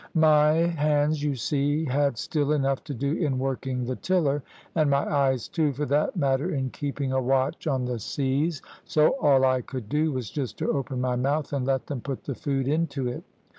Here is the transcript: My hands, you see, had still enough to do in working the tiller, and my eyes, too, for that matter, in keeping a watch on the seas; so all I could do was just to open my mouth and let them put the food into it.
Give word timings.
My 0.15 0.53
hands, 0.53 1.21
you 1.21 1.35
see, 1.35 1.85
had 1.85 2.17
still 2.17 2.53
enough 2.53 2.83
to 2.85 2.93
do 2.95 3.11
in 3.13 3.37
working 3.37 3.85
the 3.85 3.95
tiller, 3.95 4.41
and 4.73 4.89
my 4.89 5.07
eyes, 5.07 5.47
too, 5.47 5.73
for 5.73 5.85
that 5.85 6.15
matter, 6.17 6.49
in 6.49 6.71
keeping 6.71 7.11
a 7.11 7.21
watch 7.21 7.67
on 7.67 7.85
the 7.85 7.99
seas; 7.99 8.63
so 8.83 9.09
all 9.21 9.45
I 9.45 9.61
could 9.61 9.89
do 9.89 10.11
was 10.11 10.31
just 10.31 10.57
to 10.57 10.71
open 10.71 11.01
my 11.01 11.17
mouth 11.17 11.53
and 11.53 11.67
let 11.67 11.85
them 11.85 12.01
put 12.01 12.23
the 12.23 12.33
food 12.33 12.67
into 12.67 13.07
it. 13.07 13.23